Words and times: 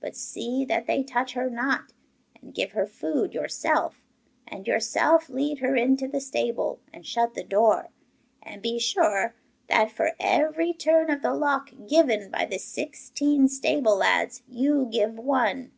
But 0.00 0.16
see 0.16 0.64
that 0.64 0.86
they 0.86 1.02
touch 1.02 1.34
her 1.34 1.50
not, 1.50 1.92
and 2.40 2.54
give 2.54 2.70
her 2.70 2.86
food 2.86 3.34
yourself, 3.34 4.00
and 4.48 4.66
yourself 4.66 5.28
lead 5.28 5.58
her 5.58 5.76
into 5.76 6.08
the 6.08 6.18
stable, 6.18 6.80
and 6.94 7.04
shut 7.04 7.34
the 7.34 7.44
door. 7.44 7.90
And 8.42 8.62
be 8.62 8.78
sure 8.78 9.34
that 9.68 9.90
for 9.92 10.12
every 10.18 10.72
turn 10.72 11.10
of 11.10 11.20
the 11.20 11.34
lock 11.34 11.72
given 11.86 12.30
by 12.30 12.46
the 12.46 12.56
sixteen 12.58 13.48
stable 13.48 13.96
lads 13.98 14.42
you 14.48 14.88
give 14.90 15.18
one. 15.18 15.72